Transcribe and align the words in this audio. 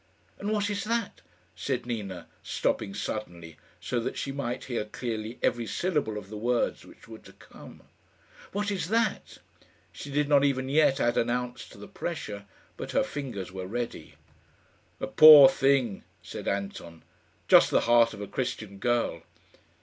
"And 0.39 0.49
what 0.51 0.71
is 0.71 0.83
that?" 0.85 1.21
said 1.55 1.85
Nina, 1.85 2.25
stopping 2.41 2.95
suddenly, 2.95 3.57
so 3.79 3.99
that 3.99 4.17
she 4.17 4.31
might 4.31 4.63
hear 4.63 4.83
clearly 4.85 5.37
every 5.43 5.67
syllable 5.67 6.17
of 6.17 6.29
the 6.31 6.37
words 6.39 6.83
which 6.83 7.07
were 7.07 7.19
to 7.19 7.33
come. 7.33 7.83
"What 8.51 8.71
is 8.71 8.87
that?" 8.87 9.37
She 9.91 10.09
did 10.09 10.27
not 10.27 10.43
even 10.43 10.69
yet 10.69 10.99
add 10.99 11.19
an 11.19 11.29
ounce 11.29 11.69
to 11.69 11.77
the 11.77 11.87
pressure; 11.87 12.47
but 12.77 12.93
her 12.93 13.03
fingers 13.03 13.51
were 13.51 13.67
ready. 13.67 14.15
"A 14.99 15.05
poor 15.05 15.47
thing," 15.47 16.03
said 16.23 16.47
Anton; 16.47 17.03
"just 17.47 17.69
the 17.69 17.81
heart 17.81 18.15
of 18.15 18.21
a 18.21 18.27
Christian 18.27 18.79
girl." 18.79 19.21